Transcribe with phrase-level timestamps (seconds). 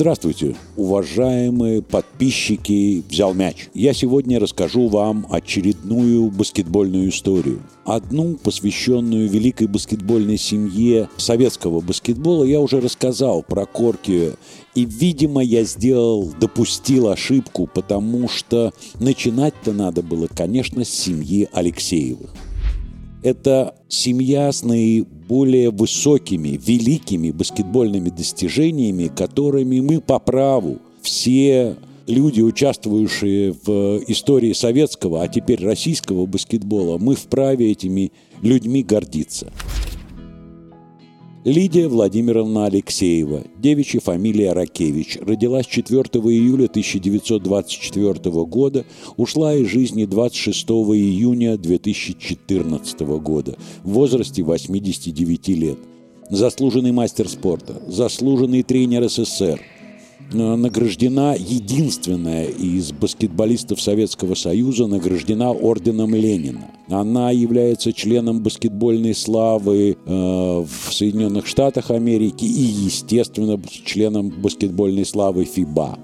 [0.00, 3.68] Здравствуйте, уважаемые подписчики «Взял мяч».
[3.74, 7.60] Я сегодня расскажу вам очередную баскетбольную историю.
[7.84, 14.32] Одну, посвященную великой баскетбольной семье советского баскетбола, я уже рассказал про Корки.
[14.74, 22.30] И, видимо, я сделал, допустил ошибку, потому что начинать-то надо было, конечно, с семьи Алексеевых.
[23.22, 31.76] Это семья с наиболее высокими, великими баскетбольными достижениями, которыми мы по праву все
[32.06, 39.52] люди, участвующие в истории советского, а теперь российского баскетбола, мы вправе этими людьми гордиться.
[41.44, 48.84] Лидия Владимировна Алексеева, девичья фамилия Ракевич, родилась 4 июля 1924 года,
[49.16, 55.78] ушла из жизни 26 июня 2014 года в возрасте 89 лет.
[56.28, 59.62] Заслуженный мастер спорта, заслуженный тренер СССР–
[60.32, 66.70] награждена единственная из баскетболистов Советского Союза, награждена орденом Ленина.
[66.88, 75.44] Она является членом баскетбольной славы э, в Соединенных Штатах Америки и, естественно, членом баскетбольной славы
[75.44, 75.98] ФИБА.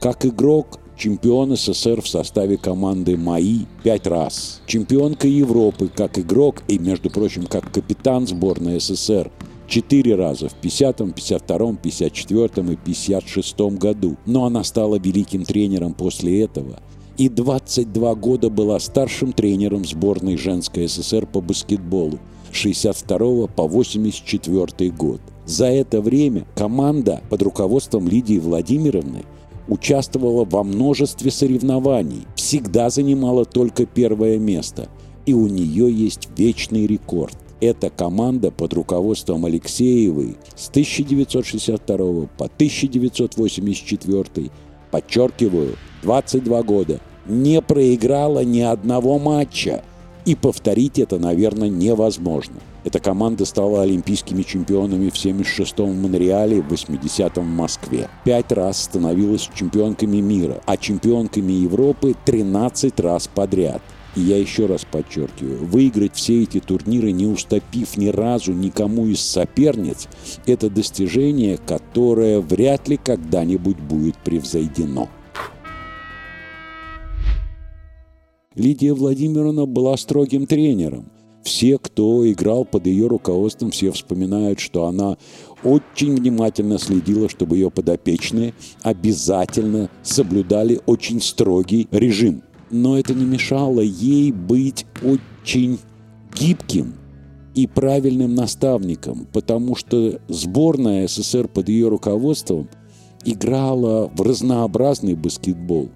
[0.00, 4.60] Как игрок чемпион СССР в составе команды МАИ пять раз.
[4.66, 9.30] Чемпионка Европы как игрок и, между прочим, как капитан сборной СССР
[9.68, 14.16] четыре раза в 50-м, 52-м, 54-м и 56-м году.
[14.26, 16.80] Но она стала великим тренером после этого
[17.16, 22.18] и 22 года была старшим тренером сборной женской СССР по баскетболу
[22.52, 25.20] 62 по 84 год.
[25.46, 29.24] За это время команда под руководством Лидии Владимировны
[29.68, 34.88] участвовала во множестве соревнований, всегда занимала только первое место,
[35.24, 37.36] и у нее есть вечный рекорд.
[37.60, 41.96] Эта команда под руководством Алексеевой с 1962
[42.36, 44.50] по 1984,
[44.90, 49.82] подчеркиваю, 22 года, не проиграла ни одного матча.
[50.26, 52.56] И повторить это, наверное, невозможно.
[52.84, 58.10] Эта команда стала олимпийскими чемпионами в 76-м в Монреале, в 80-м в Москве.
[58.24, 63.80] Пять раз становилась чемпионками мира, а чемпионками Европы 13 раз подряд–
[64.16, 69.20] и я еще раз подчеркиваю, выиграть все эти турниры, не уступив ни разу никому из
[69.20, 70.08] соперниц,
[70.46, 75.08] это достижение, которое вряд ли когда-нибудь будет превзойдено.
[78.54, 81.10] Лидия Владимировна была строгим тренером.
[81.42, 85.16] Все, кто играл под ее руководством, все вспоминают, что она
[85.62, 93.80] очень внимательно следила, чтобы ее подопечные обязательно соблюдали очень строгий режим но это не мешало
[93.80, 95.78] ей быть очень
[96.34, 96.94] гибким
[97.54, 102.68] и правильным наставником, потому что сборная СССР под ее руководством
[103.24, 105.88] играла в разнообразный баскетбол.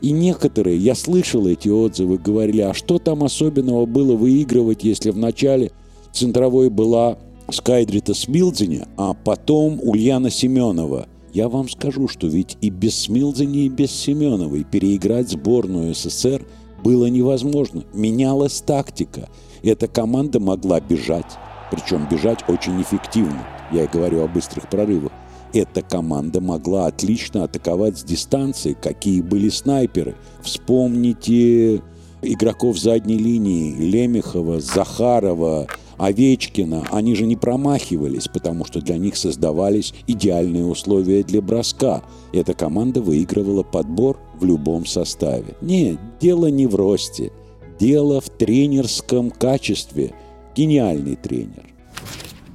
[0.00, 5.70] И некоторые, я слышал эти отзывы, говорили, а что там особенного было выигрывать, если вначале
[6.12, 7.16] центровой была
[7.50, 13.68] Скайдрита Смилдзине, а потом Ульяна Семенова– я вам скажу, что ведь и без Смилзани, и
[13.68, 16.46] без Семеновой переиграть сборную СССР
[16.84, 17.82] было невозможно.
[17.92, 19.28] Менялась тактика.
[19.62, 21.36] Эта команда могла бежать,
[21.72, 23.44] причем бежать очень эффективно.
[23.72, 25.10] Я и говорю о быстрых прорывах.
[25.52, 30.14] Эта команда могла отлично атаковать с дистанции, какие были снайперы.
[30.40, 31.82] Вспомните
[32.22, 35.66] игроков задней линии Лемехова, Захарова,
[35.98, 42.02] Овечкина, они же не промахивались, потому что для них создавались идеальные условия для броска.
[42.32, 45.56] Эта команда выигрывала подбор в любом составе.
[45.60, 47.32] Нет, дело не в росте,
[47.78, 50.14] дело в тренерском качестве.
[50.56, 51.74] Гениальный тренер.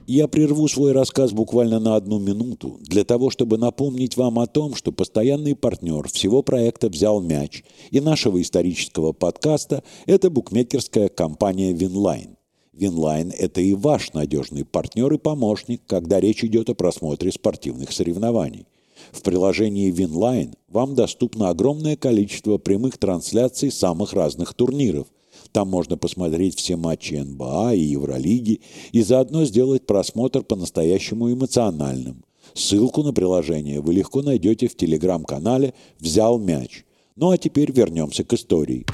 [0.10, 4.74] Я прерву свой рассказ буквально на одну минуту, для того, чтобы напомнить вам о том,
[4.74, 12.39] что постоянный партнер всего проекта «Взял мяч» и нашего исторического подкаста– это букмекерская компания «Winline».
[12.80, 18.66] Winline– это и ваш надежный партнер и помощник, когда речь идет о просмотре спортивных соревнований.
[19.12, 25.08] В приложении Winline вам доступно огромное количество прямых трансляций самых разных турниров.
[25.52, 28.62] Там можно посмотреть все матчи НБА и Евролиги
[28.92, 32.24] и заодно сделать просмотр по-настоящему эмоциональным.
[32.54, 36.86] Ссылку на приложение вы легко найдете в телеграм-канале «Взял мяч».
[37.16, 38.86] Ну а теперь вернемся к истории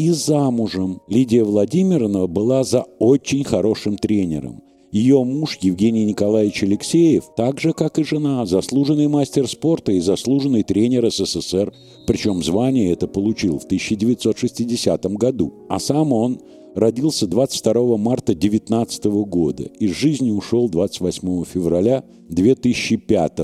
[0.00, 1.02] и замужем.
[1.08, 4.62] Лидия Владимировна была за очень хорошим тренером.
[4.90, 10.62] Ее муж Евгений Николаевич Алексеев, так же, как и жена, заслуженный мастер спорта и заслуженный
[10.62, 11.74] тренер СССР,
[12.06, 15.52] причем звание это получил в 1960 году.
[15.68, 16.40] А сам он
[16.74, 19.64] родился 22 марта 19 года.
[19.64, 23.40] Из жизни ушел 28 февраля 2005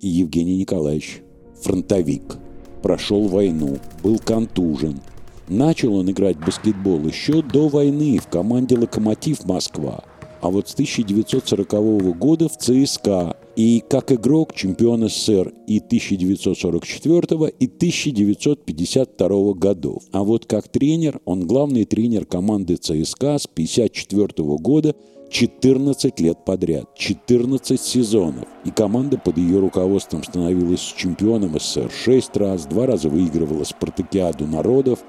[0.00, 1.22] И Евгений Николаевич
[1.62, 2.36] фронтовик.
[2.82, 5.00] Прошел войну, был контужен.
[5.48, 10.04] Начал он играть в баскетбол еще до войны в команде «Локомотив Москва»,
[10.40, 17.66] а вот с 1940 года в ЦСКА и как игрок чемпион СССР и 1944 и
[17.66, 20.02] 1952 годов.
[20.12, 24.94] А вот как тренер, он главный тренер команды ЦСКА с 1954 года
[25.30, 28.46] 14 лет подряд, 14 сезонов.
[28.64, 35.00] И команда под ее руководством становилась чемпионом СССР 6 раз, два раза выигрывала спартакиаду народов–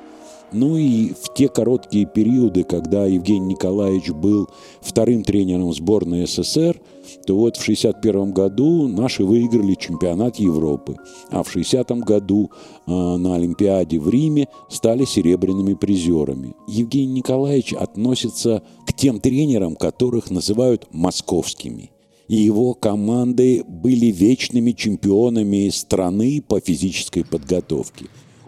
[0.52, 4.48] ну и в те короткие периоды, когда Евгений Николаевич был
[4.82, 6.80] вторым тренером сборной СССР,
[7.26, 10.96] то вот в 1961 году наши выиграли чемпионат Европы,
[11.30, 12.52] а в 1960 году
[12.86, 16.56] э, на Олимпиаде в Риме стали серебряными призерами.
[16.68, 21.92] Евгений Николаевич относится к тем тренерам, которых называют московскими–
[22.30, 28.06] и его команды были вечными чемпионами страны по физической подготовке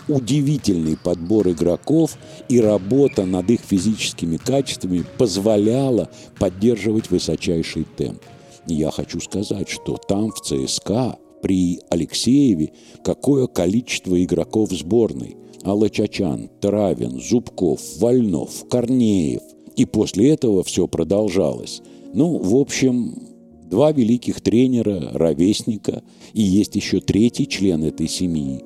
[0.07, 2.17] удивительный подбор игроков
[2.49, 6.09] и работа над их физическими качествами позволяла
[6.39, 8.21] поддерживать высочайший темп.
[8.67, 15.37] Я хочу сказать, что там в ЦСКА при Алексееве какое количество игроков сборной.
[15.63, 19.41] Алла Чачан, Травин, Зубков, Вольнов, Корнеев.
[19.75, 21.81] И после этого все продолжалось.
[22.13, 23.15] Ну, в общем,
[23.69, 26.03] два великих тренера, ровесника,
[26.33, 28.63] и есть еще третий член этой семьи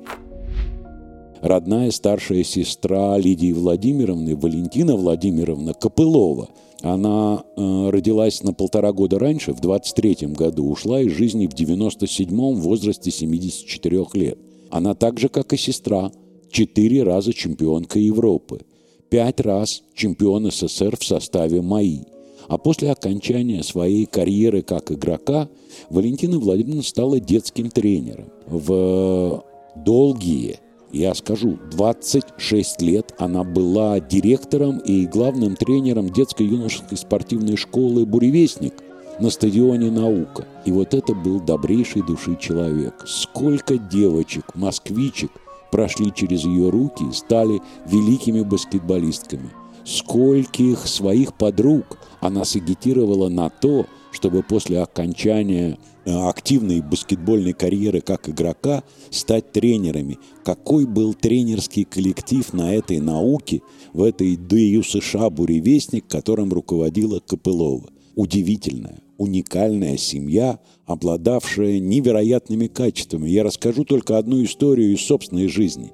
[1.40, 6.48] родная старшая сестра Лидии Владимировны, Валентина Владимировна Копылова.
[6.82, 12.56] Она э, родилась на полтора года раньше, в 23 году, ушла из жизни в 97-м
[12.56, 14.38] в возрасте 74 лет.
[14.70, 16.12] Она так же, как и сестра,
[16.50, 18.60] четыре раза чемпионка Европы,
[19.08, 22.00] пять раз чемпион СССР в составе МАИ.
[22.48, 25.48] А после окончания своей карьеры как игрока
[25.90, 28.26] Валентина Владимировна стала детским тренером.
[28.46, 29.44] В
[29.74, 30.60] долгие
[30.92, 38.74] я скажу, 26 лет она была директором и главным тренером детско-юношеской спортивной школы «Буревестник»
[39.18, 40.46] на стадионе «Наука».
[40.64, 43.04] И вот это был добрейший души человек.
[43.06, 45.30] Сколько девочек, москвичек
[45.70, 49.50] прошли через ее руки и стали великими баскетболистками.
[49.84, 58.84] Скольких своих подруг она сагитировала на то, чтобы после окончания активной баскетбольной карьеры как игрока
[59.10, 60.18] стать тренерами.
[60.44, 63.62] Какой был тренерский коллектив на этой науке,
[63.92, 67.90] в этой ДЮ США «Буревестник», которым руководила Копылова.
[68.14, 73.28] Удивительная, уникальная семья, обладавшая невероятными качествами.
[73.28, 75.90] Я расскажу только одну историю из собственной жизни.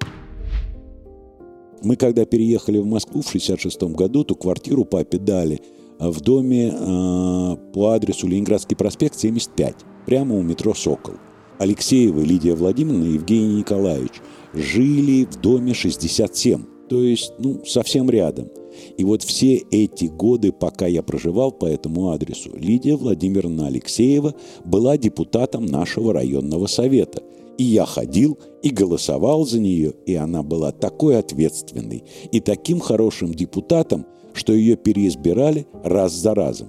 [1.83, 5.61] Мы когда переехали в Москву в 1966 году, ту квартиру папе дали–
[6.11, 9.77] в доме э, по адресу Ленинградский проспект, 75,
[10.07, 11.15] прямо у метро «Сокол».
[11.59, 14.15] Алексеева Лидия Владимировна и Евгений Николаевич
[14.53, 18.49] жили в доме 67, то есть, ну, совсем рядом.
[18.97, 24.35] И вот все эти годы, пока я проживал по этому адресу, Лидия Владимировна Алексеева
[24.65, 27.23] была депутатом нашего районного совета.
[27.59, 32.03] И я ходил и голосовал за нее, и она была такой ответственной
[32.33, 36.69] и таким хорошим депутатом, что ее переизбирали раз за разом.